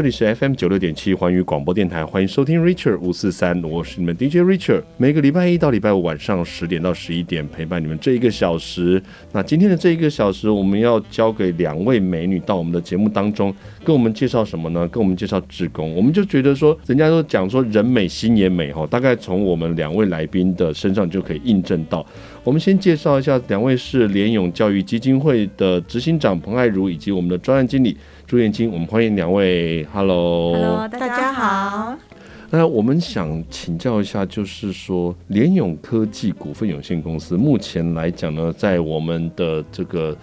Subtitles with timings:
[0.00, 4.82] 这里是 FM 九六点七环宇广播电台，欢迎收听 Richard 五四三，我是你们 DJ Richard。
[4.96, 9.02] 每个礼拜一到礼拜五晚上十点到十一点，陪伴你们这一个小时。
[9.30, 14.88] 那今天的这一个小时，我们要交给两位美女到我们的节目当中，跟我们介绍什么呢？
[14.88, 15.94] 跟我们介绍志工。
[15.94, 22.06] 我们就觉得说，人家都讲说人美心也美哈，大概从我们两位来宾的身上就可以印证到。
[22.42, 27.94] 我们先介绍一下，两位是联咏教育基金会的执行长彭爱如，以及我们的专案经理
[28.30, 28.70] 朱燕青。
[28.70, 31.98] 我们欢迎两位，Hello，Hello，大家好。
[32.50, 40.16] 那我们想请教一下，就是说联咏科技股份有限公司目前来讲呢，在我们的这个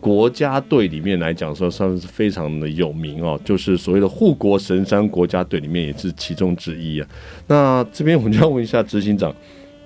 [0.00, 7.06] 国家队里面来讲，说算是非常的有名哦，就是所谓的护国神山国家队里面也是其中之一啊。
[7.46, 9.30] 那这边我们就要问一下执行长，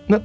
[0.07, 0.17] 那。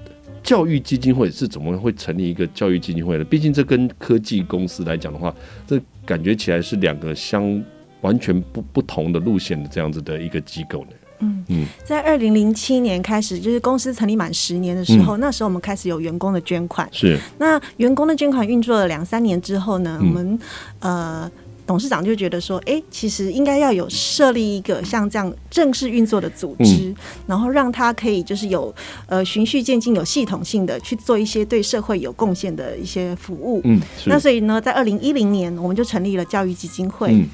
[0.42, 3.26] 教育基金会是怎么会成立一个教育基金会的？
[3.26, 5.36] 毕竟这跟科技公司来讲的话，
[5.68, 7.64] 这感觉起来是两个相
[8.02, 10.92] 完全不不同的路线的这样子的一个机构呢。
[11.20, 16.90] 嗯嗯，在二零零七年开始，就是公司成立满十年的时候，嗯，那时候我们开始有员工的捐款。
[16.92, 17.20] 是。
[17.38, 20.40] 那员工的捐款运作了两三年之后呢，我们
[20.80, 21.30] 呃。
[21.70, 26.96] 董事长就觉得说，哎、欸，其实应该要有设立一个像这样正式运作的组织，嗯、
[27.28, 28.74] 然后让他可以就是有
[29.06, 33.62] 呃循序渐进、有系统性的去做一些对社会有贡献的一些服务。
[33.66, 37.10] 嗯，那所以呢，在二零一零年，我们就成立了教育基金会。
[37.12, 37.30] 嗯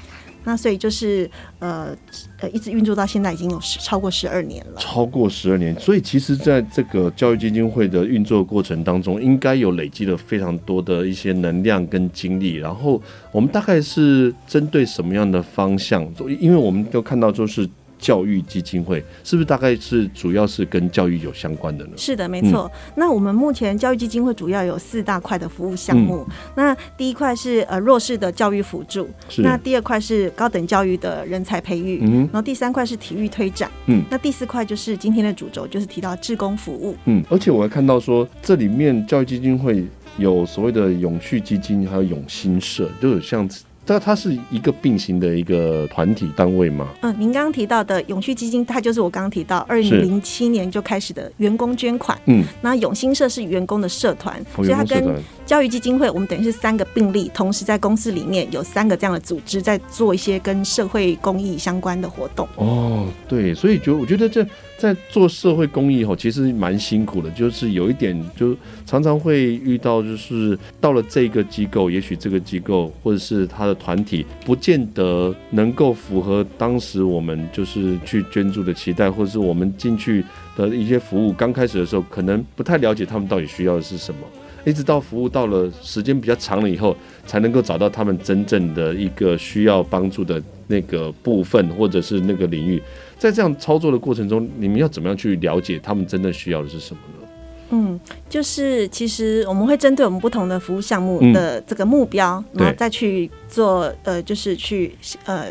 [0.46, 1.94] 那所以就是呃
[2.38, 4.78] 呃，一直运作到现在已经有十超过十二年了。
[4.78, 12.54] 超过十二年，所以其实在这个教育基金会的运作过程当中，应该有累积了非常多的一些能量跟精力。
[12.54, 16.06] 然后我们大概是针对什么样的方向？
[16.40, 17.68] 因为我们都看到就是。
[17.98, 21.92] 教育基金会是不是大概是主要是跟教育有相关的呢？
[21.96, 22.70] 是的，没错。
[22.74, 26.26] 嗯、那我们目前教育基金会主要有四大块的服务项目。
[26.28, 37.24] 嗯、那第一块是呃弱势的教育辅助，那第二块是高等教育的人才培育，嗯，然后第三块是体育推展，嗯，那第四块就是今天的主轴，就是提到志工服务，嗯。
[37.28, 39.84] 而且我还看到说，这里面教育基金会
[40.18, 43.48] 有所谓的永续基金，还有永新社，就有像。
[43.86, 46.88] 这它是一个并行的一个团体单位吗？
[47.02, 52.18] 嗯，您刚刚提到的永续基金，它就是我刚刚提到二零零七年就开始的员工捐款。
[52.24, 62.48] 嗯，那永兴社是员工的社团，哦，所以它跟教育基金会，我们等于是三个并立，同时在公司里面有三个这样的组织，在做一些跟社会公益相关的活动。
[62.56, 64.44] 哦，对，所以就我觉得这
[64.76, 68.54] 在做社会公益后，其实蛮辛苦的，就是有一点，就
[68.84, 80.22] 常常会遇到，就是到了这个机构，也许这个机构或者是他的团体，不见得能够符合当时我们就是去捐助的期待，或者是我们进去
[80.56, 84.20] 的一些服务，刚开始的时候可能不太了解他们到底需要的是什么。
[84.66, 86.94] 一直到服务到了时间比较长了以后，
[87.24, 92.82] 才能够找到他们真正的一个需要帮助的那个部分，或者是那个领域。
[93.18, 97.28] 在这样操作的过程中，你们要怎么样去了解他们真的需要的是什么呢？
[97.70, 104.94] 嗯，就是其实我们会针对我们不同的服务项目的这个目标，嗯、然后再去做呃，就是去
[105.24, 105.46] 呃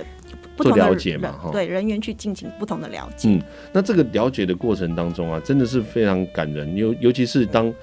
[0.56, 3.30] 不同的了解嘛，对人员去进行不同的了解。
[3.30, 3.42] 嗯，
[3.74, 7.74] 那这个了解的过程当中啊，真的是非常感人，尤尤其是当。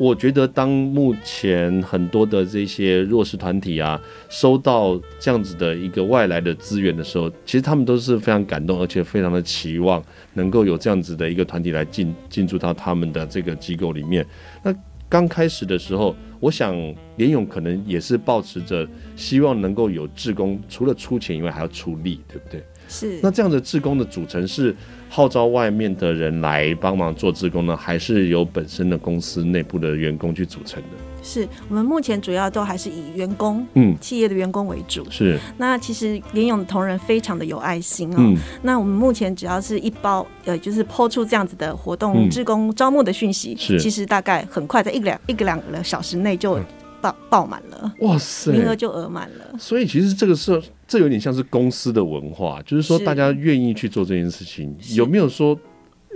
[0.00, 4.00] 我觉得，当目前很多的这些弱势团体啊，
[4.30, 10.02] 收到这样子的一个外来的资源的时候，其实他们都是非常感动，而且非常的期望
[10.32, 14.26] 能够有这样子的一个团体来进进驻到他们的这个机构里面。
[14.62, 14.74] 那
[15.06, 16.74] 刚开始的时候，我想
[17.16, 22.64] 联勇可能也是抱持着希望能够有志工，除了出钱以外，还要出力，对不对？
[22.88, 23.20] 是。
[23.22, 24.74] 那这样的志工的组成是？
[25.12, 30.88] 号召外面的人来帮忙做志工呢，还是由本身的公司内部的员工去组成的？
[31.20, 35.04] 是我们目前主要都还是以员工，嗯，企业的员工为主。
[35.10, 35.36] 是。
[35.58, 38.16] 那其实联勇的同仁非常的有爱心哦。
[38.18, 38.36] 嗯。
[38.62, 43.78] 那我们目前只要是一包，呃，就是 po 出这样子的活动，志工招募的讯息，是。
[43.80, 46.58] 其实大概很快在一两一个两个小时内就
[47.00, 47.92] 爆爆满了。
[47.98, 48.52] 哇塞！
[48.52, 49.58] 名额就额满了。
[49.58, 50.62] 所以其实这个是。
[50.90, 54.76] 这有点像是公司的文化，就是说大家愿意去做这件事情。
[54.96, 55.56] 有没有说，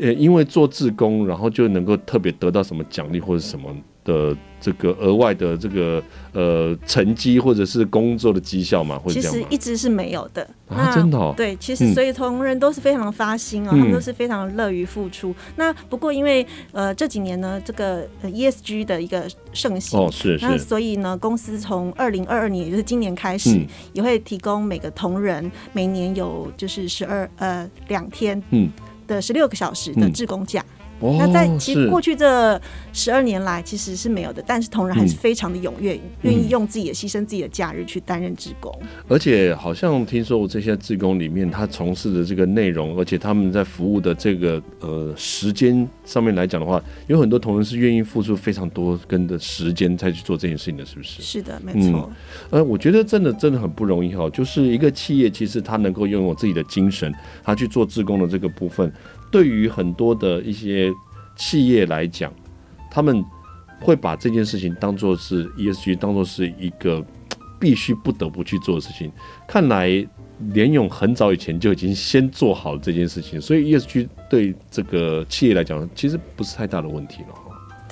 [0.01, 3.73] 呃，因为做志工，然后就能够特别得到什么奖励或者什么
[4.05, 4.37] 的？
[4.61, 6.03] 这个额外的这个
[6.33, 9.31] 呃成绩或者是工作的绩效嘛，会这样？
[9.31, 11.35] 其实一直是没有的啊，真的哦。
[11.37, 15.35] 对，其实所以同仁都是非常发心哦，嗯、他们都是非常乐于付出。
[15.57, 28.73] 那不过因为呃这几年呢，这个 ESG 的一个盛行哦，是是，那所以呢，公司从二零二二年，也就是今年开始，嗯、也会提供每个同仁每年有就是十二呃两天嗯
[29.07, 30.65] 的十六个小时的志工假。
[30.67, 32.59] 嗯哦、那在其实过去这
[32.93, 38.73] 十二年来，其实是没有的，但是同仁还是非常的踊跃，愿、嗯、意用自己的牺牲自己的假日去担任志工。
[39.09, 51.21] 而且好像听说我这些志工里面，他从事的这个内容，而且他们在服务的这个呃时间上面来讲的话，有很多同仁是愿意付出非常多跟的时间再去做这件事情的，是不是？
[51.21, 52.11] 是的，没错。
[52.51, 57.13] 嗯、呃，我觉得真的真的很不容易哈，就是一个企业其实他能够拥有自己的精神，
[57.43, 58.91] 他去做志工的这个部分。
[59.35, 60.93] 对于很多的一些
[61.35, 62.33] 企业来讲，
[62.89, 63.25] 他们
[63.81, 67.05] 会把这件事情当做是 ESG，当做是一个
[67.59, 69.11] 必须不得不去做的事情。
[69.49, 70.07] 看来
[70.53, 77.44] 联咏很早以前就已经先做好这件事情，所以 ESG 对这个企业来讲，其实不是太大的问题了。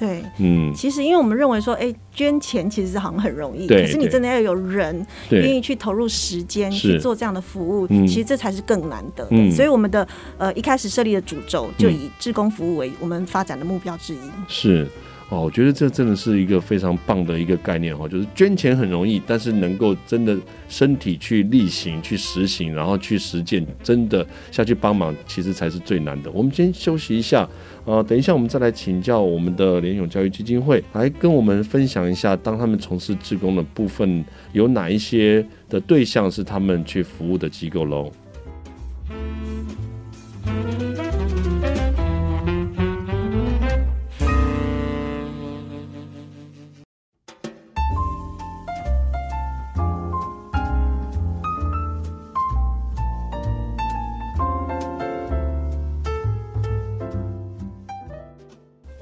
[0.03, 9.31] 对，嗯，其实因为我们认为说，哎，捐钱其实好像很容易，可是你真的要有人愿意去投入时间去做这样的服务，其实这才是更难得的。
[9.31, 10.07] 嗯、所以我们的
[10.39, 14.19] 呃一开始设立的主轴就以志工服务为我们发展的目标之一。
[14.49, 14.89] 是
[15.33, 20.37] 哦，我觉得这真的是一个非常棒的一个概念哈，就是捐钱很容易，但是能够真的
[20.69, 26.31] 身体去力行、去实行，然后去实践，真的下去帮忙，其实才是最难的。
[26.33, 27.49] 我们先休息一下。
[27.85, 38.13] 呃，等一下，我们再来请教我们的联咏教育基金会，来跟我们分享一下，当他们从事志工的部分，有哪一些的对象是他们去服务的机构喽？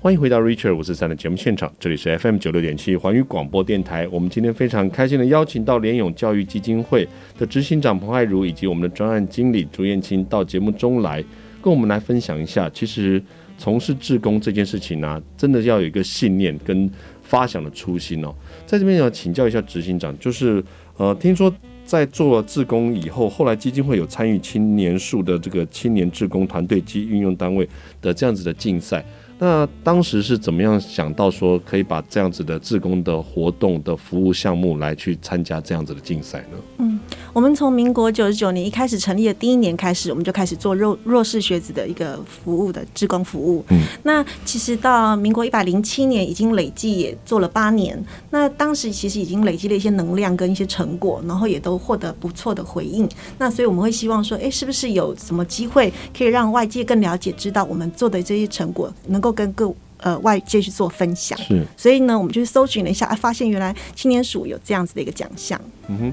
[0.02, 4.08] 欢迎回到 Richard 五四三的节目现场，这里是 FM 九六点七环宇广播电台。
[4.08, 7.06] 我们今天非常开心的邀请到联永教育基金会
[7.38, 11.22] 的执行长彭爱如以及我们的专案经理朱燕青到节目中来，
[11.60, 12.66] 跟我们来分享一下。
[12.70, 13.22] 其实
[13.58, 16.90] 从事志工这件事情呢、真的要有一个信念跟
[17.22, 18.34] 发想的初心哦。
[18.64, 20.64] 在这边要请教一下执行长，就是
[20.96, 21.54] 呃，听说
[21.84, 27.68] 在做了志工以后，后来基金会有参与青年数的这个青年志工团队及运用单位
[28.00, 29.04] 的这样子的竞赛。
[29.40, 36.58] 那当时是怎么样想到说可以把这样子的志工的活动的服务项目来去参加这样子的竞赛呢？
[36.78, 37.00] 嗯。
[37.32, 43.64] 我们从民国九十九年一开始成立的第一年开始，我们就开始做弱弱势学子的一个服务的志工服务。
[43.68, 47.98] 嗯，那其实到民国一百零七年已经累计也做了八年。
[48.30, 53.08] 那当时其实已经累积了一些能量跟一些成果，然后也都获得不错的回应。
[53.38, 61.38] 那所以我们会希望说，哎，是不是有什么机会可以让外界更了解，知道我们做的这些成果，能够跟各呃外界去做分享？
[61.38, 61.64] 是。
[61.76, 65.60] 所以呢，我们就搜寻了一下，发现原来青年署有这样子的一个奖项。
[65.88, 66.12] 嗯哼。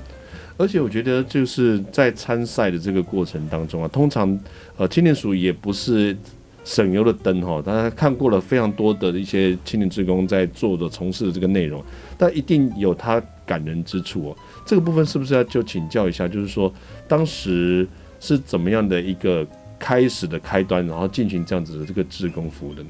[0.59, 4.39] 而且我觉得就是在参赛的这个过程当中啊，通常
[4.75, 6.17] 呃青年署也不是
[6.65, 11.83] 省油的灯哈，大家看过了非常多的一些青年职工在做的从事的这个内容，
[12.17, 14.37] 但一定有他感人之处哦。
[14.65, 16.73] 这个部分是不是要就请教一下，就是说
[17.07, 17.87] 当时
[18.19, 19.45] 是怎么样的一个
[19.77, 22.89] 开始的开端，然后进行这样子的这个职工服务的呢？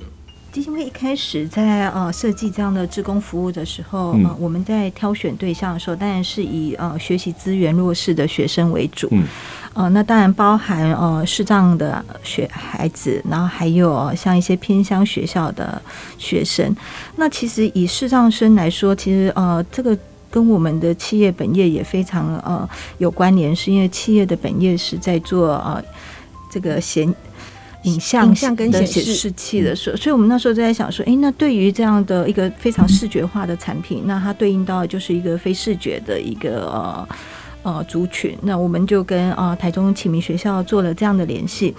[0.57, 9.07] 基金会一开始在呃设计这样的职工服务的时候，呃，我们在挑选对象的时候，当然是以呃学习资源弱势的学生为主。
[9.11, 9.23] 嗯。
[9.75, 15.79] 呃，那当然包含呃视障的学孩子，然后还有像一些偏乡学校的
[16.17, 16.75] 学生。
[17.17, 19.95] 那其实以视障生来说，其实呃这个
[20.31, 22.67] 跟我们的企业本业也非常呃
[22.97, 25.79] 有关联，是因为企业的本业是在做呃
[26.49, 27.13] 这个显。
[27.87, 37.07] 影像、影像跟显示器的时候，所以我们那时候就在想说，诶，那对于这样的一个非常视觉化的产品，那它对应到的就是一个非视觉的一个呃
[37.63, 38.37] 呃族群。
[38.41, 41.73] 那我们就跟呃台中启明学校做了这样的联系。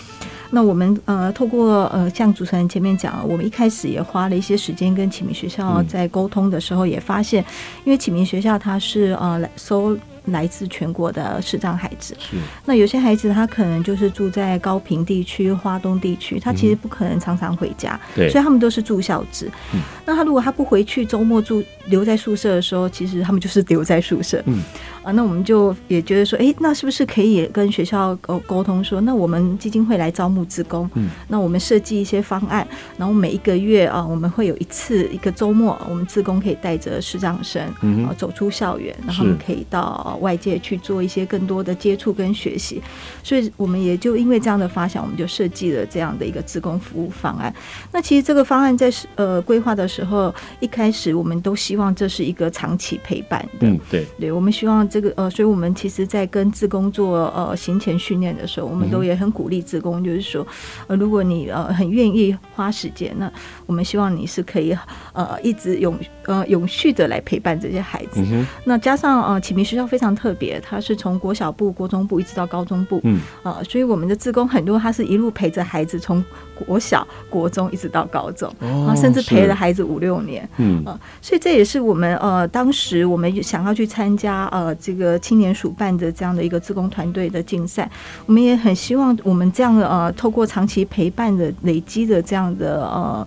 [0.50, 7.44] 那我们呃透过呃像主持人前面讲，我们一开始也花了一些时间跟启明学校在沟通的时候，也发现，
[7.84, 9.96] 因为启明学校它是呃来收。
[10.32, 12.36] 来自全国的视障孩子，是。
[12.64, 19.50] 那有些孩子他可能就是住在高平地区、花东地区，他其实不可能常常回家，对，所以他们都是住校制。
[19.74, 24.42] 嗯，那他如果他不回去，周末住留在宿舍的时候，其实他们就是留在宿舍。
[24.46, 24.62] 嗯。
[25.04, 32.66] 啊，那我们就也觉得说，哎、欸，那是不是可以跟学校沟沟通说，那我们基金会来招募职工，嗯，那我们设计一些方案，
[32.98, 42.82] 然后每一个月啊，我们会有一次一个周末，我们职工可以带着视障生，嗯，走出校园，然后可以到外界去做一些更多的接触跟学习，
[43.22, 47.52] 所以我们也就因为这样的发想，我们就设计了这样的一个职工服务方案。
[47.92, 60.46] 那其实这个方案在呃规划的时候，一开始我们都希望这是一个长期陪伴的，嗯，对，对，我们希望这个呃，所以我们其实在跟自工做呃行前训练的时候，我们都也很鼓励自工，就是说，
[60.86, 63.30] 呃，如果你呃很愿意花时间，那
[63.66, 64.76] 我们希望你是可以
[65.12, 68.22] 呃一直永呃永续的来陪伴这些孩子。
[68.30, 76.24] 嗯、那加上呃启明学校非常特别，它是从国小部、国中部一直到高中部，嗯，呃，所以我们的志工很多，他是一路陪着孩子从
[76.54, 87.90] 国小、国中一直到高中，哦、甚至陪了孩子五六年，嗯，呃，所以这也是我们呃当时我们想要去参加呃这个青年署办的这样的一个志工团队的竞赛，
[88.26, 93.26] 我们也很希望我们这样的呃透过长期陪伴的累积的这样的呃。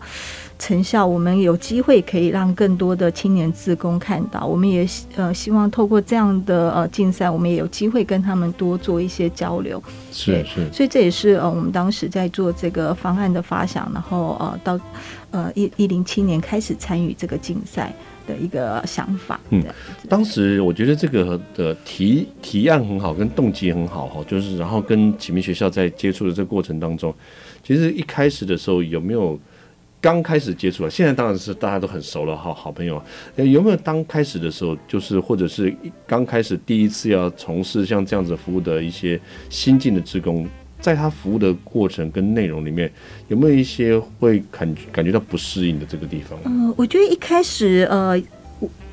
[0.61, 4.45] 成效，我们有机会可以让更多的青年自工看到。
[4.45, 9.81] 我们也呃希望透过这样的呃竞赛，我们也有机会跟他们多做一些交流。
[10.11, 14.79] 是是，所以这也是呃我们当时在做这个方案的发想，然后呃到
[15.31, 17.91] 呃一一零七年开始参与这个竞赛
[18.27, 19.39] 的一个想法。
[19.49, 19.63] 嗯，
[20.07, 27.11] 当时我觉得这个的提提案很好，跟动机很好哈，就是然后跟启明学校在接触的这个过程当中，
[27.63, 29.39] 其实一开始的时候有没有？
[30.01, 32.99] 刚开始接触了，现在当然是大家都很熟了，好好朋友。
[33.35, 35.71] 有没有刚开始的时候，就是或者是
[36.07, 42.91] 刚开始第一次要从事像这样子服务的一些新进的职工，在他服务的过程跟内容里面，
[43.27, 46.39] 有没有一些会感感觉到不适应的这个地方？
[46.45, 48.19] 嗯、呃，我觉得一开始呃，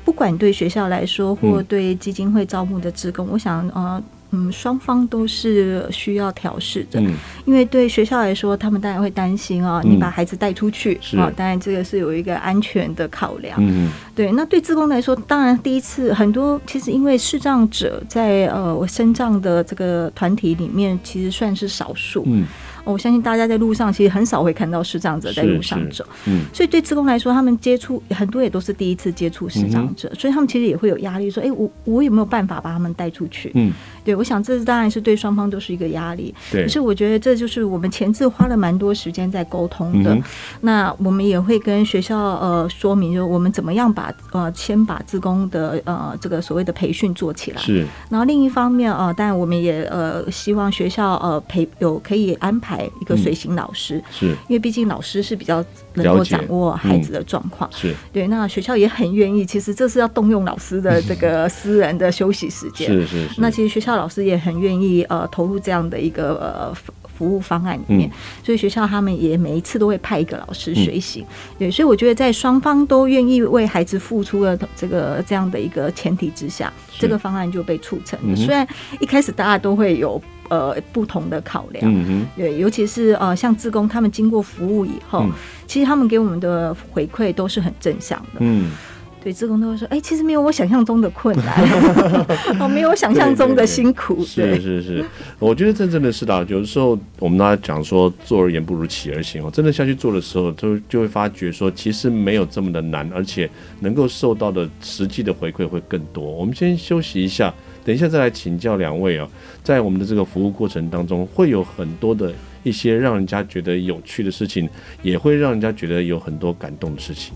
[0.05, 4.03] 不管对学校来说，或对基金会招募的职工，嗯、我想呃。
[4.31, 7.13] 嗯，双方都是需要调试的，嗯，
[7.45, 14.31] 因为对学校来说，他们当然会担心啊，你把孩子带出去啊，当然这个是有一个安全的考量，嗯，对。
[14.33, 22.45] 那对自工来说，当然第一次很多，其实因为视障者在呃我身障的这个团体里面，其实算是少数，嗯。
[22.85, 33.51] 我相信大家在路上其实很少会看到视障者在路上走，嗯，所以对志工来说，他们接触很多也都是第一次接触视障者，所以他们其实也会有压力，说，哎，我我有没有办法把他们带出去？
[33.53, 33.71] 嗯，
[34.03, 36.63] 对，我想这当然是对双方都是一个压力，对。
[36.63, 40.17] 可是我觉得这就是我们前置花了蛮多时间在沟通的。
[40.61, 47.85] 那我们也会跟学校呃说明，就我们怎么样把呃先把自工的呃这个所谓的培训做起来，是。
[48.09, 52.79] 然后另一方面呃，当然我们也呃希望学校呃培有可以安排。
[53.01, 55.63] 一个随行老师，是因为毕竟老师是比较
[55.93, 58.27] 能够掌握孩子的状况，是对。
[58.27, 63.27] 那学校也很愿意，其实这是要动用老师的这 个私人的休息时间，是是。
[63.37, 66.73] 那其实学校老师也很愿意呃投入这样的一个呃
[67.17, 68.09] 服务方案里面，
[68.43, 71.25] 所以学校他们也每一次都会派一个老师随行，
[71.57, 71.69] 对。
[71.69, 78.35] 所以我觉得在双方都愿意为孩子付出的这个这样的一个前提之下，这个方案就被促成了。
[78.35, 78.65] 虽然
[78.99, 80.21] 一开始大家都会有。
[80.49, 85.31] 呃，不同的考量，嗯，对，尤其是呃，像志工他们经过服务以后，嗯、
[85.67, 88.71] 其实他们给我们的回馈都是很正向的，嗯，
[89.21, 91.61] 对，志工都会说，哎、欸，其实没有我想象中的困难，
[92.59, 95.05] 哦，没有我想象中的辛苦，是是是，
[95.39, 103.49] 我觉得这真的是的，有的时候我们大家讲说，坐而言不如起而行哦，真的下去做的时候，就就会发觉说，其实没有这么的难，而且
[103.81, 106.23] 能够受到的实际的回馈会更多。
[106.23, 107.53] 我们先休息一下。
[107.85, 109.27] 等一下再来请教两位啊，
[109.63, 114.69] 在我们的这个服务过程当中，会有很多的一些让人家觉得有趣的事情，
[115.01, 117.33] 也会让人家觉得有很多感动的事情。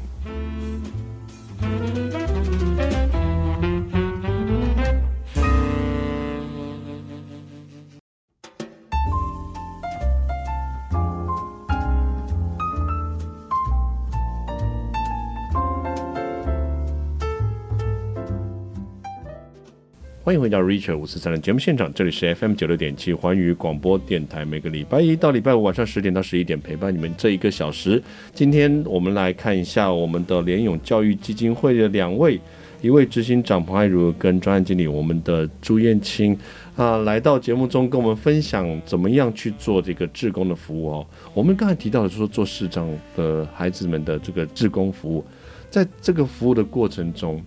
[1.64, 2.03] Thank you.
[20.34, 28.02] 欢迎回到 Richard 五四三的节目现场，这里是 FM 九六点七环宇广播电台，每个礼拜一到礼拜五晚上十点到十一点陪伴你们这一个小时。
[28.34, 32.42] 今天我们来看一下我们的联咏教育基金会的两位，
[32.82, 36.36] 一位执行长彭爱如跟专案经理我们的朱燕青
[36.76, 41.08] 啊，来到节目中跟我们分享怎么样去做这个志工的服务哦。
[41.36, 45.24] 我们刚才提到的说做市长的孩子们的这个志工服务，
[45.70, 47.40] 在这个服务的过程中，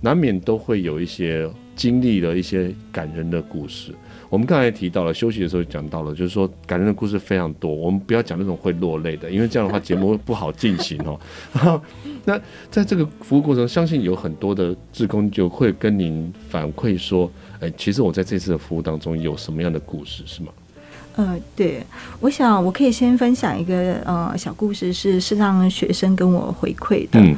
[0.00, 1.48] 难免都会有一些。
[1.74, 3.92] 经历了一些感人的故事，
[4.28, 7.74] 我们刚才提到了休息的时候讲到了，就是说感人的故事非常多。
[7.74, 11.18] 我们不要讲那种会落泪的，因为这样的话节目不好进行哦。
[12.24, 20.52] 那在这个服务过程，相信有很多的志工就会跟您反馈说：“哎，其实我在这次的服务当中有什么样的故事，是吗？”
[21.14, 21.84] 呃，对，
[22.20, 27.20] 我想我可以先分享一个呃小故事，是是让学生跟我回馈的。
[27.20, 27.36] 嗯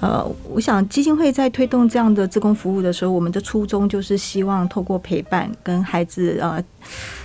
[0.00, 6.62] 呃，我想基金会在推动这样的职工服务的时候，我们的初衷就是希望透过陪伴跟孩子呃。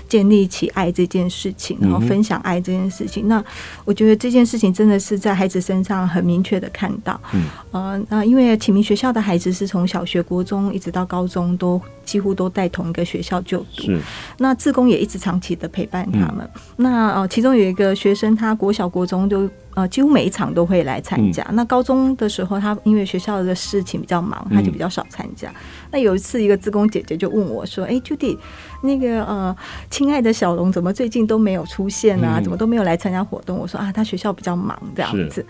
[0.10, 3.26] 建立起爱这件事情，然后分享爱这件事情。
[3.26, 3.46] 嗯、那
[3.84, 7.20] 我觉得这件事情真的是在孩子身上很明确的看到。
[7.34, 13.92] 嗯，呃，那因为启明学校的孩子是从小学、国中一直到高中都几乎都在同一个学校就读。
[14.38, 16.48] 那志工也一直长期的陪伴他们。
[16.54, 21.44] 嗯、那呃，其中有一个学生，他国小、国中就呃几乎每一场都会来参加。
[21.50, 25.50] 嗯、那高中的时候，他因为学校的事情比较忙，他就比较少参加。
[25.50, 25.56] 嗯、
[25.92, 28.38] 那有一次，一个志工姐姐就问我说：“哎，Judy。”
[28.84, 29.56] 那个呃，
[29.90, 32.42] 亲爱的小龙怎么最近都没有出现啊？
[32.42, 33.58] 怎么都没有来参加活动？
[33.58, 35.46] 我说啊，他学校比较忙这样子。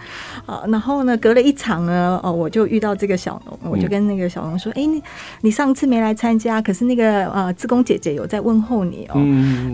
[0.45, 5.01] 啊，然后呢，隔了一场呢，哦，我就遇到这个小龙，我就跟那个小龙说：“哎，你
[5.41, 9.15] 你上次没来参加，可是那个呃，志工姐姐有在问候你哦。”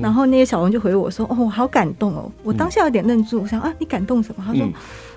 [0.02, 4.44] 然后那个小龙就回我说：“哦，好感动哦。”我当下有点愣住，我想啊，你感动什么？
[4.46, 4.68] 他说。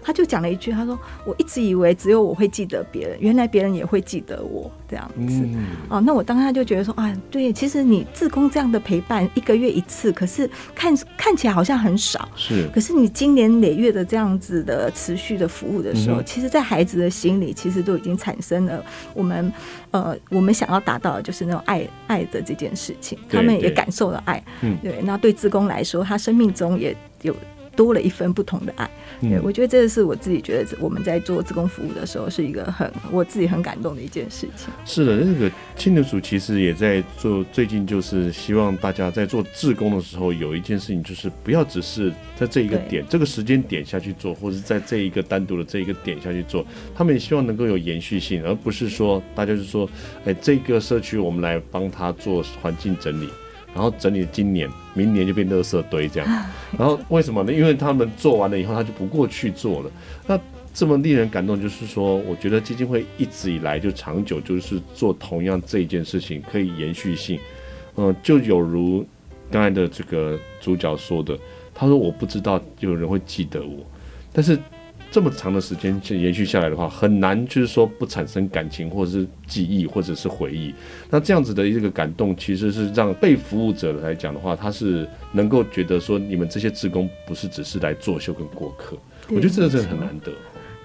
[0.02, 5.42] 他就讲了一句，他说：“我一直以为只有我会记得别人，原来别人也会记得我这样子。
[5.44, 12.68] 嗯”哦，那我当下就觉得说啊，对，其实你自工这样的陪伴一个月一次，可是看看起来好像很少，是。
[12.74, 19.52] 可是你经年累月的这样子的持续的服务的时候，嗯、其实，在孩子的心里，其实都已经产生了我们
[19.92, 24.42] 呃，我们想要达到的就是那种爱爱的这件事情，他们也感受了爱。
[24.62, 25.00] 嗯，对。
[25.02, 27.34] 那对自工来说，他生命中也有。
[27.74, 34.68] 多了一份不同的爱，对，我觉得这是我自己觉得我们在做自工服务的时候是一个很我自己很感动的一件事情。
[34.84, 46.64] 是的，那个青牛组其实也在做，最近就是希望大家在做自工的时候有一件事情，就是不要只是在这一个点、这个时间点下去做，或者是在这一个单独的这一个点下去做，
[46.94, 49.88] 他们也希望能够有延续性，而不是说大家就是说，
[50.24, 53.28] 哎，这个社区我们来帮他做环境整理。
[53.74, 56.28] 然后整理今年，明年就变垃圾堆这样。
[56.78, 57.52] 然后为什么呢？
[57.52, 59.90] 因为他们做完了以后，他就不过去做了。
[60.26, 60.38] 那
[60.74, 67.38] 这么令人感动，就是说，我觉得基金会一直以来就长久就是做同样这一件事情，可以延续性。
[67.96, 69.06] 嗯、就有如
[69.50, 71.38] 刚才的这个主角说的，
[71.74, 73.84] 他说我不知道有人会记得我，
[74.32, 74.58] 但是。
[75.12, 80.74] 这么长的时间延续下来的话，很难就是说不产生感情，或者是记忆，或者是回忆。
[81.10, 88.96] 那这样子的一个感动，其实是让被服务者来讲的话，他是能够觉得说，你们这些职工不是只是来作秀跟过客。
[89.28, 90.32] 我觉得这个真的很难得。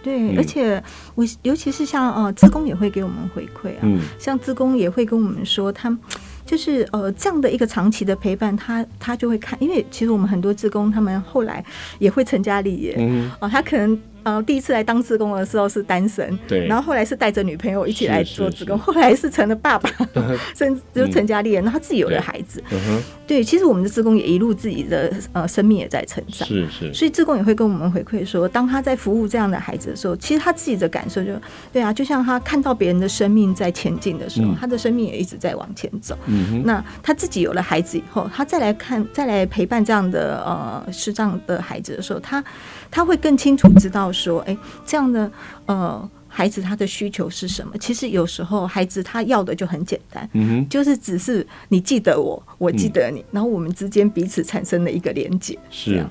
[0.04, 0.84] 对，嗯、而且
[1.16, 5.98] 我尤其是像呃，职工也会给我们回馈啊，嗯、像职工也会跟我们说，他
[6.46, 11.64] 就是呃这样的一个长期的陪伴，他他就会看，因为其实我们很多职工他们后来
[11.98, 13.98] 也会成家立业，嗯，哦、呃，他可能。
[14.28, 19.90] 呃，第一次来当志工的时候是单身，对，然后后来是带着女朋友一起来做志工，后来是成了爸爸，
[20.54, 22.62] 甚至就成家立业，然后他自己有了孩子，
[23.26, 31.32] 对，其实我们的志工也一路自己的呃生命也在成长，是是，所以志工也会跟我们回馈说，当他在服务这样的孩子的时候，其实他自己的感受就
[31.72, 42.44] 对啊，就像他看到别人的生命在前进的时候，他的生命也一直在往前走，嗯，那他自己有了孩子以后，他再来看再来陪伴这样的呃视障的孩子的时候，他
[42.92, 44.12] 他会更清楚知道。
[44.18, 45.32] 说，哎，这样的
[45.66, 47.78] 呃，孩子他的需求是什么？
[47.78, 50.30] 其实有时候孩子他要的就很简单，
[50.70, 55.58] 就是只是你记得我，我记得你，嗯、然后我们之间彼此产生了一个连接。
[55.70, 56.06] 是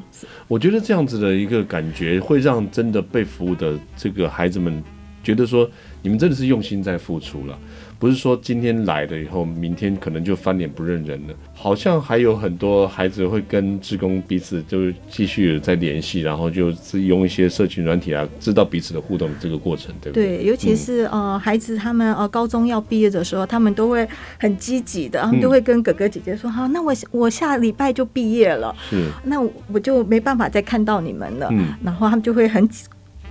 [0.49, 4.83] 我觉得这样子的一个感觉，会让真的被服务的这个孩子们
[5.23, 5.69] 觉得说，
[6.03, 7.59] 你们真的是用心在付出了。
[7.99, 11.35] 不是说今天来了以后，明天可能就翻脸不认人了。
[11.55, 20.37] 好像还有很多孩子会跟志工彼此就继续在联系，然后就是用一些社群软体啊，知道彼此的互动这个过程，对不对？
[20.37, 24.07] 对，尤其是、嗯、呃孩子他们呃高中要毕业的时候，他们都会
[24.39, 29.41] 很积极的，他们都会跟哥哥姐姐说：“好、嗯，那我我下礼拜就毕业了，是，那
[29.73, 31.49] 我就没办法再看到你们了。
[31.51, 32.69] 嗯”然后他们就会很。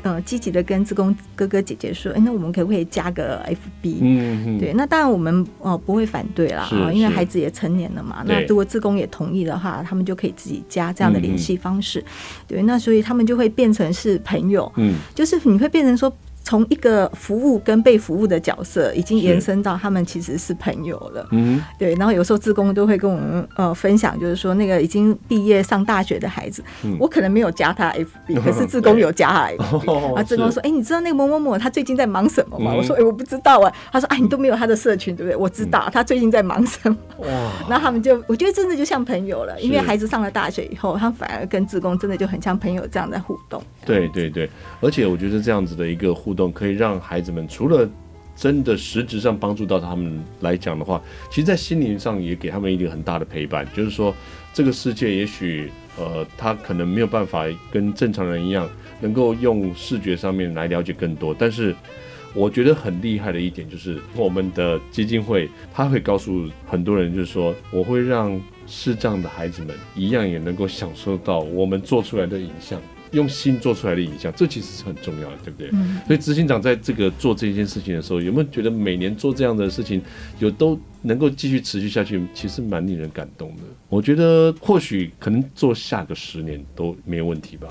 [0.06, 3.98] 嗯，积极的跟自工哥哥姐姐说，哎、欸，那我们可不可以加个 FB？
[4.02, 8.24] 嗯嗯，对，那当然我们哦、呃、不会反对啦，啊，因为孩子也成年了嘛。
[8.28, 12.00] 那如果自工也同意的话，他们就可以自己加这样的联系方式。
[12.00, 12.06] 嗯、
[12.48, 14.72] 对，那所以他们就会变成是朋友。
[14.76, 16.16] 嗯，就是你会变成说。
[16.46, 21.28] 从一个服务跟被服务的角色，已经延伸到他们其实是朋友了。
[21.32, 21.96] 嗯，对。
[21.96, 30.16] 然后有时候志工都会跟我们呃分享，就是说那个已经毕业上大学的孩子，嗯、我可能没有加他 FB， 可是志工有加他 FB。
[30.16, 36.96] 啊，志工说：“哎、欸，你知道那个某某某他最近在忙什么吗？”嗯、我说：“哎、欸，我不知道啊。”他说：“哎，你都没有他的社群，对不对？”我知道他最近在忙什么。
[37.18, 37.28] 哇！
[37.68, 43.60] 然后他们就，我觉得真的就像朋友了，因为孩子上了大学以后，他反而跟志工真的就很像朋友这样在互动。
[43.84, 44.48] 对对对，
[44.82, 47.90] 而且我觉得这样子的一个互动，可以让孩子们除了
[48.36, 53.66] 真的实质上帮助到他们来讲的话，其实，在心灵上也给他们一个很大的陪伴。
[53.74, 54.14] 就是说，
[54.54, 58.70] 这个世界也许呃，他可能没有办法跟正常人一样，
[59.00, 61.34] 能够用视觉上面来了解更多。
[61.38, 61.74] 但是，
[62.34, 72.82] 我觉得很厉害的一点就是，我们的基金会他会告诉很多人，就是说，我会让视障的孩子们一样也能够享受到我们做出来的影像。
[73.16, 75.70] 用心做出来的影像，这其实是很重要的，对不对？
[75.72, 76.00] 嗯。
[76.06, 80.02] 所以执行长在这个做这件事情的时候，有没有觉得每年做这样的事情，
[80.38, 83.64] 有都能够继续持续下去，其实蛮令人感动的。
[83.90, 87.68] 我觉得或许可能做下个十年都没有问题吧。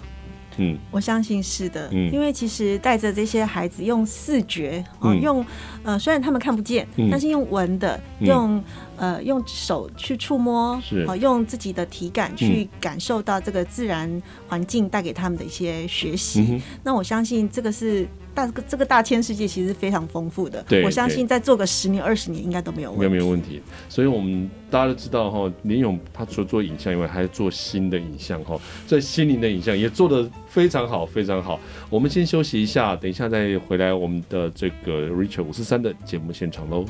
[0.57, 5.47] 嗯，我相信是的，嗯，因为其实带着这些孩子用视觉，哦，嗯、用
[5.83, 8.57] 呃，虽然他们看不见，嗯、但是用闻的，用、
[8.99, 10.81] 嗯、呃，用手去触摸，
[11.21, 16.47] 用自己的体感去感受到这个自然环境带给他们的一些学习。
[16.51, 18.09] 嗯、那我相信这个是。
[18.35, 23.63] 大个这个大千世界其实非常丰富的，对，我相信再做个十年二十年应该都没有问题，应该没有问题。
[23.89, 31.61] 所以我们大家都知道哈，林勇他除了做影像以外，还做新的影像哈，在心灵的影像也做得非常好，非常好。
[31.89, 36.85] 我们先休息一下，等一下再回来我们的这个 Richard 五四三的节目现场喽。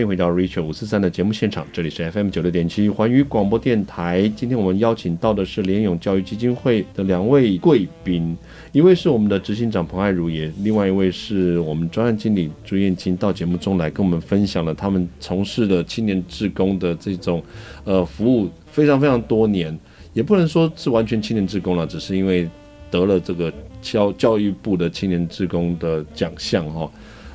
[0.00, 4.26] 欢迎回到 Richard 五四三的节目现场，这里是 FM 九六点七环宇广播电台。
[4.34, 8.34] 今天我们邀请到的是联永教育基金会的两位贵宾，
[8.72, 17.42] 一位是我们的执行长彭爱如也，另外一位是我们专案经理朱燕青，到节目中来跟我们分享了他们从事的青年志工的这种
[17.84, 19.78] 呃服务，非常非常多年，
[20.14, 22.48] 也不能说是完全青年志工了，只是因为
[22.90, 26.90] 得了这个教教育部的青年志工的奖项哈。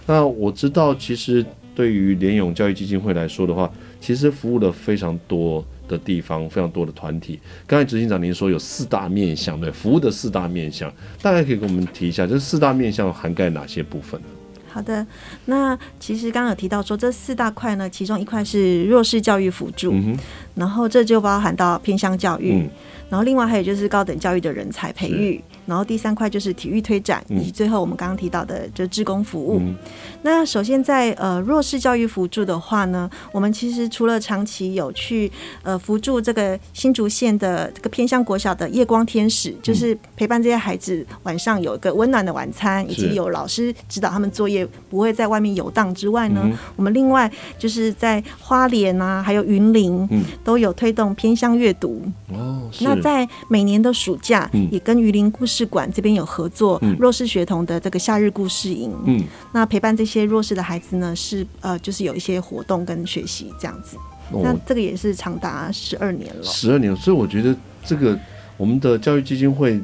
[0.07, 1.45] 那我知道其实。
[1.75, 7.39] 对于联咏教育基金会来说的话，其实服务了非常多的地方，非常多的团体。
[7.67, 14.27] 刚才执行长您说有四大面向，对，服务的四大面向，大概可以跟我们提一下，这四大面向涵盖哪些部分呢？
[14.67, 15.05] 好的，
[15.45, 20.17] 那其实刚刚有提到说这四大块呢，其中一块是弱势教育辅助，嗯、
[20.53, 22.69] 然后这就包含到偏乡教育，嗯、
[23.09, 25.41] 然后另外还有就是高等教育的人才培育。
[25.65, 29.59] 然后第三块就是体育推展，以及最后我们刚刚提到的就志工服务。
[29.59, 29.75] 嗯、
[30.21, 35.31] 那首先在呃弱势教育辅助的话呢，我们其实除了长期有去
[35.63, 52.03] 呃辅助这个新竹县的这个偏乡国小的夜光天使，嗯、就是陪伴这些孩子晚上有一个温暖的晚餐，以及有老师指导他们作业，不会在外面游荡之外呢，嗯、我们另外就是在花莲啊，还有云林，嗯、都有推动偏乡阅读。
[52.29, 55.54] 哦，那在每年的暑假，也跟榆林故事。
[55.55, 63.95] 使馆这边有合作弱势学童的这个夏日故事营，嗯，那陪伴这些弱势的孩子呢，是呃，就是有一些活动跟学习这样子。
[64.31, 68.19] 哦、那这个也是长达十二年了，十二年，所以我觉得这个
[68.57, 69.81] 我们的教育基金会。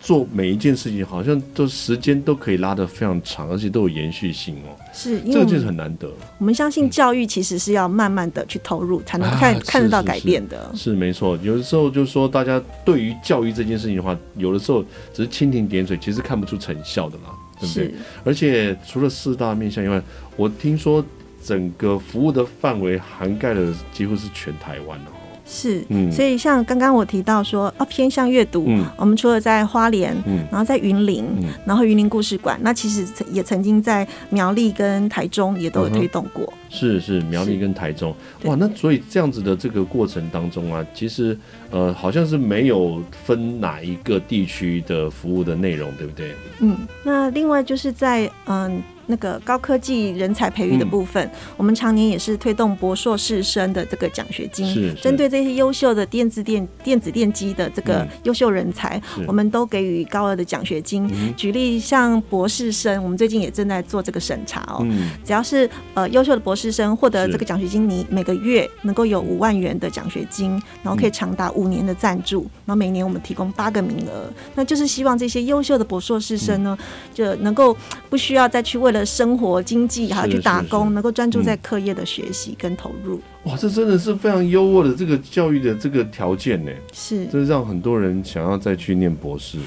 [0.00, 4.74] 做每一件事情，好像都时间都可以拉得非常长，而且都有延续性哦。
[4.94, 6.10] 是，这个就是很难得。
[6.38, 10.72] 我们相信教育其实是要慢慢的去投入，才能看、啊、看得到改变的。
[10.74, 14.82] 是没错，有的时候就是说，大家对于教育这件事情的话，有的时候
[15.12, 17.94] 只是蜻蜓点水，其实看不出成效的嘛，对不对？
[18.24, 20.02] 而且除了四大面向以外，
[20.36, 21.04] 我听说
[21.44, 25.12] 整个服务的范围涵盖了几乎是全台湾哦。
[25.52, 36.44] 是，嗯所以像刚刚我提到说，哦，偏向阅读，嗯、我们除了在花莲，嗯、然后在云林，嗯、然后云林故事馆，那其实也曾经在苗栗跟台中也都有推动过。
[36.44, 41.36] 嗯、是是，苗栗跟台中，哇，那所以这样子的这个过程当中啊，其实
[41.70, 46.32] 呃，好像是没有分哪一个地区的服务的内容，对不对？
[46.60, 48.80] 嗯，那另外就是在嗯。
[49.10, 61.06] 那个高科技人才培育的部分，嗯、我们常年也是推动博硕士生的这个奖学金，是针对这些优秀的电子电电子电机的这个优秀人才，嗯、我们都给予高额的奖学金。
[61.12, 64.78] 嗯、举例像博士生，我们最近也正在做这个审查哦。
[64.82, 70.50] 嗯、只要是呃优秀的博士生获得这个奖学金，你每个月能够有五万元的奖学金，
[70.82, 76.78] 然后可以长达五年的赞助，然后每年我们提供八个名额，那就是希望这些优秀的博硕士生呢，
[77.12, 77.76] 就能够
[78.08, 83.20] 不需要再去为了生活经济还要去打工，能够专注在课业的学习跟投入。
[83.44, 86.70] 哇，这真的是非常优渥的这个教育的这个条件呢。
[86.92, 89.58] 是，这让很多人想要再去念博士。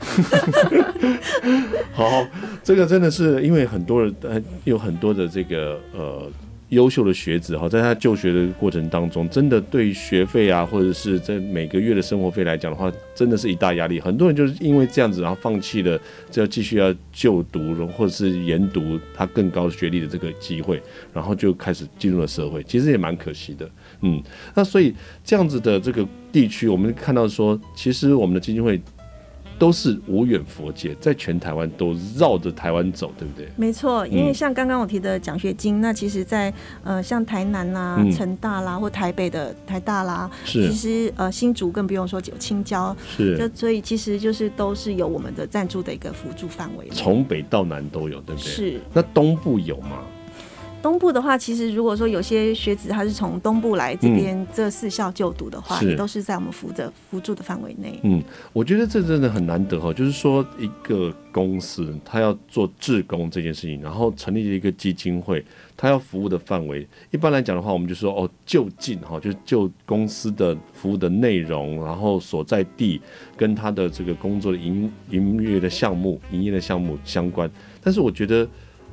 [1.92, 2.26] 好，
[2.64, 4.14] 这个真的是因为很多人，
[4.64, 6.30] 有很多的这个呃
[6.70, 14.00] 优秀的学子哈，在他就学的过程当中，真的对学费啊，或者是在每个月的生活费来讲的话，真的是一大压力。
[14.00, 15.98] 很多人就是因为这样子，然后放弃了
[16.30, 20.80] 就要继续要就读，或者是研读他更高学历的这个机会，
[21.12, 23.68] 然后就开始进入了社会，其实也蛮可惜的。
[24.02, 24.22] 嗯，
[24.54, 28.80] 那所以这样子的这个地区，我们看到说，其实我们的基金会。
[29.60, 33.46] 都是无远佛界，在全台湾都绕着台湾走，对不对？
[33.56, 48.50] 没错，因为像刚刚我提的奖学金，嗯、那其实在，在呃像台南啦、啊、成、嗯、大啦，或台北的台大啦，是其实呃新竹更不用说有青椒，是就所以其实就是都是有我们的赞助的一个辅助范围，从北到南都有，对不对？
[48.50, 48.80] 是。
[48.94, 49.98] 那东部有吗？
[50.82, 58.00] 东部的话，其实如果说有些学子他是从东部来这边这四校就读的话，嗯、也都是在我们扶的扶助的范围内。
[58.02, 65.44] 嗯，我觉得这真的很难得哈，就是说一个公司他要做志工这件事情，然后成立一个基金会，
[65.76, 73.00] 他要服务的范围，一般来讲的话，我们就说哦就近哈，就就公司的服务的内容，然后所在地
[73.36, 77.50] 跟他的这个工作的营营业的项目、营业的项目相关。
[77.82, 78.48] 但是我觉得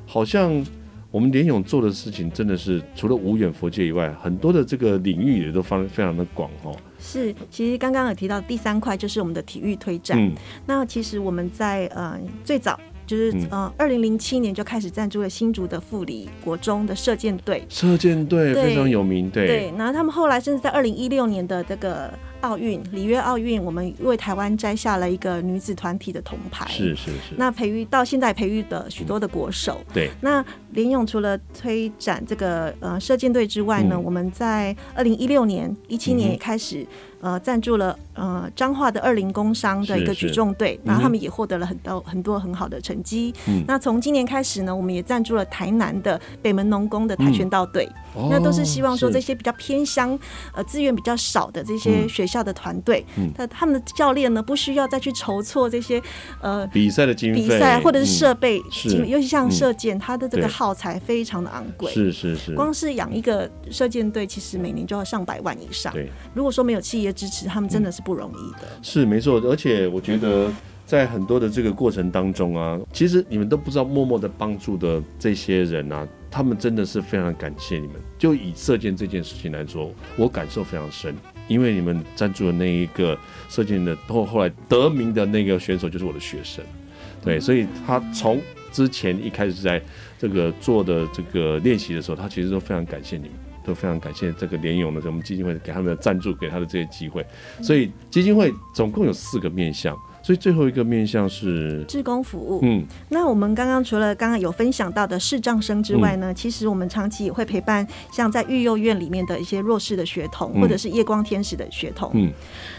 [0.06, 0.66] 好像。
[1.12, 6.76] 我们联勇做的事情真的是除了无远佛界以外，很多的这个领域也都方非常的广哦。
[7.00, 10.18] 是，其实刚刚有提到第三块就是我们的体育推展。
[10.20, 10.34] 嗯，
[10.66, 12.80] 那其实我们在呃最早。
[13.06, 19.48] 就是呃，二零零七年就开始赞助了新竹的富里国中的射箭队，射箭队非常有名，对。
[19.48, 22.12] 对，然后他们后来甚至在二零一六年的这个
[22.48, 26.66] 奥运里约奥运，我们为台湾摘下了一个女子团体的铜牌。
[26.70, 27.36] 是是是。
[27.36, 29.82] 那培育到现在培育的许多的国手。
[29.90, 30.12] 嗯、对。
[30.22, 36.88] 那联勇除了推展这个呃射箭队之外呢，嗯、我们在二零一六年、一七年也开始。
[37.20, 43.34] 呃，赞助了呃彰化的二零工商的一个举重队，然后他们也获得了很多很多很好的成绩。
[43.48, 47.90] 嗯、那从今年开始呢，我们也赞助了台南的北门农工的跆拳道队。
[48.16, 50.18] 嗯、那都是希望说这些比较偏乡
[50.54, 53.04] 呃资源比较少的这些学校的团队，
[53.36, 56.02] 那、嗯、他们的教练呢不需要再去筹措这些
[56.42, 61.92] 呃比赛的经费、比赛或者是设备，嗯、尤其像射箭，它的这个耗材非常的昂贵。
[61.92, 65.92] 是是是，光是养一个射箭队，其实每年就要上百万以上。
[65.92, 67.08] 对，如果说没有企业。
[67.18, 70.52] 支持他们真的是不容易的，嗯、是没错，而且我觉得
[70.86, 77.96] 在很多的这个过程当中啊，其实你们都不知道，默默的帮助的这些人啊，他们真的是非常感谢你们。
[78.20, 81.16] 就以射箭这件事情来说，我感受非常深，
[81.48, 83.18] 因为你们赞助的那一个
[83.50, 86.64] 射箭的后后来得名的那个选手就是我的学生，
[87.24, 89.82] 对，所以他从之前一开始在
[90.20, 93.32] 这个做的这个练习的时候，他其实都非常感谢你们。
[93.68, 97.26] 都非常感谢这个联勇的，我们基金会给他们的赞助，给他的这些机会。
[97.62, 99.94] 所以基金会总共有四个面向，
[100.28, 102.60] 所以最后一个面向是志工服务。
[102.62, 112.12] 嗯，那我们刚刚除了刚刚有分享到的视障生之外呢，嗯、其实我们长期也会陪伴像在育幼院里面的一些弱势的学童，嗯、或者是夜光天使的学童。
[112.14, 112.30] 嗯，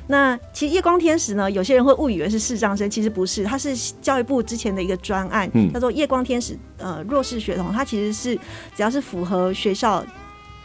[0.08, 6.54] 那其实夜光天使呢，有些人会误以为是视障生，其实不是，它是教育部之前的一个专案，嗯、叫做夜光天使。
[6.76, 8.37] 呃，弱势学童，它其实是
[8.76, 10.04] 只要是符合学校。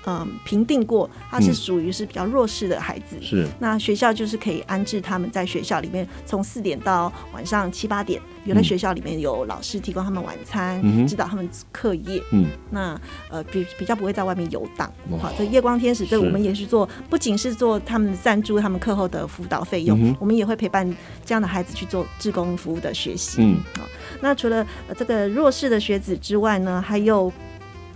[0.06, 3.16] 嗯，评定过，他是属于是比较弱势的孩子。
[3.22, 12.22] 嗯、是，那学校就是可以安置他们在学校里面，从四点到晚上七八点，有在学校里面有老师提供他们晚餐，嗯、指导他们课业。
[12.32, 14.92] 嗯，那呃比比较不会在外面游荡。
[15.12, 20.86] 哇好，这夜光天使，这我们也是做，不仅是做他们赞助他们课后的辅导费用，嗯、我们也会陪伴
[21.26, 23.38] 这样的孩子去做志工服务的学习。
[23.40, 23.84] 嗯，好，
[24.20, 27.32] 那除了这个弱势的学子之外呢，还有。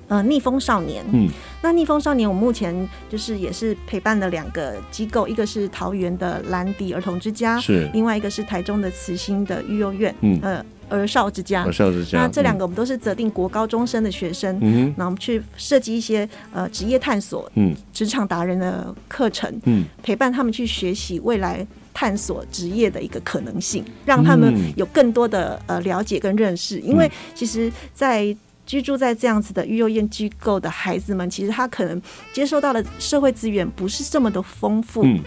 [0.10, 1.28] 呃，逆风少年，嗯，
[1.62, 28.36] 那逆风少年，我目前就是也是陪伴了两个机构，一个是桃园的兰迪儿童之家，是，另外一个是台中的慈心的育幼院，嗯，呃，儿少之家，儿少之家，那这两个我们都是择定国高中生的学生，嗯，那我们去设计一些呃职业探索，嗯，职场达人的课程，嗯，陪伴他们去学习未来探索职业的一个可能性，让他们有更多的呃了解跟认识，因为其实，在
[28.68, 32.00] 居住在这样子的育幼院机构的孩子们，其实他可能
[32.32, 35.04] 接受到的社会资源不是这么的丰富。
[35.04, 35.20] 嗯，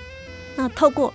[0.57, 1.13] 那透过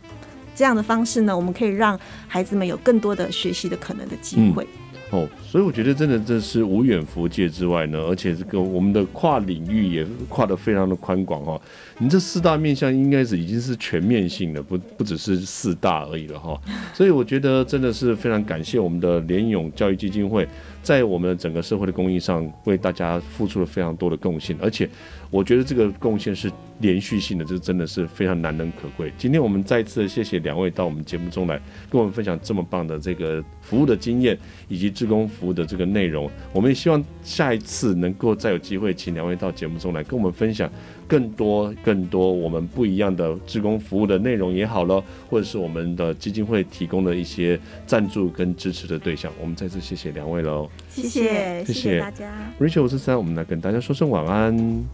[0.54, 4.64] 这样的方式呢，我们可以让孩子们有更多的学习的可能的机会。
[4.64, 4.80] 嗯
[5.12, 11.58] 哦，所以我觉得真的这是无远弗届之外呢，而且这个我们的跨领域也跨得非常的宽广哈。
[11.98, 16.60] 你这四大面向应该是已经是全面性的，不不只是四大而已了哈。
[16.94, 20.46] 所以我觉得真的是非常感谢我们的联咏教育基金会，
[20.84, 24.90] 在我们整个社会的公益上，为大家付出了非常多的贡献，而且
[25.32, 29.10] 我觉得这个贡献是连续性的，这真的是非常难能可贵。
[29.18, 31.58] 今天我们再次谢谢两位到我们节目中来，
[31.90, 34.38] 跟我们分享这么棒的这个服务的经验
[34.68, 36.30] 以及志工服务的这个内容。
[36.52, 40.70] 我们也希望下一次能够再有机会，请两位到节目中来跟我们分享
[41.08, 49.32] 更多更多我们不一样的志工服务的内容也好了，或者是我们的基金会提供的一些赞助跟支持的对象。
[49.40, 50.70] 我们再次谢谢两位喽。
[50.90, 52.34] 谢谢，谢谢大家。
[52.60, 54.86] Rachel 五四三，我们来跟大家说声晚安。